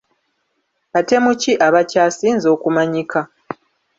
Batemu 0.93 1.31
ki 1.41 1.51
abakyasinze 1.67 2.47
okumanyika? 2.55 3.19